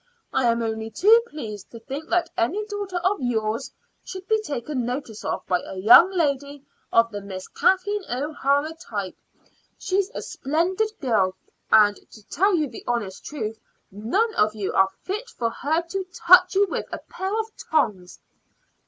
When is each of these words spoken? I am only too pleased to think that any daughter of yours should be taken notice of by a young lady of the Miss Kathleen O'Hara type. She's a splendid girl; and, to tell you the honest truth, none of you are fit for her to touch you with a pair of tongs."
I 0.33 0.45
am 0.47 0.63
only 0.63 0.89
too 0.89 1.21
pleased 1.27 1.69
to 1.69 1.79
think 1.79 2.09
that 2.09 2.31
any 2.35 2.65
daughter 2.65 2.97
of 3.03 3.21
yours 3.21 3.69
should 4.03 4.27
be 4.27 4.41
taken 4.41 4.83
notice 4.83 5.23
of 5.23 5.45
by 5.45 5.59
a 5.59 5.77
young 5.77 6.09
lady 6.09 6.63
of 6.91 7.11
the 7.11 7.21
Miss 7.21 7.47
Kathleen 7.47 8.03
O'Hara 8.09 8.73
type. 8.73 9.15
She's 9.77 10.09
a 10.15 10.23
splendid 10.23 10.91
girl; 11.01 11.35
and, 11.71 11.97
to 12.13 12.27
tell 12.29 12.55
you 12.55 12.67
the 12.67 12.83
honest 12.87 13.23
truth, 13.25 13.59
none 13.91 14.33
of 14.33 14.55
you 14.55 14.73
are 14.73 14.89
fit 15.03 15.29
for 15.29 15.51
her 15.51 15.83
to 15.89 16.03
touch 16.11 16.55
you 16.55 16.65
with 16.67 16.87
a 16.91 16.97
pair 16.97 17.39
of 17.39 17.51
tongs." 17.69 18.17